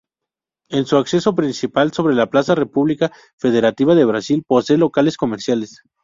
En 0.69 0.87
su 0.87 0.97
acceso 0.97 1.35
principal 1.35 1.93
sobre 1.93 2.15
la 2.15 2.27
Plaza 2.27 2.55
República 2.55 3.11
Federativa 3.37 3.93
del 3.93 4.07
Brasil, 4.07 4.43
posee 4.47 4.77
locales 4.79 5.15
comerciales. 5.15 5.83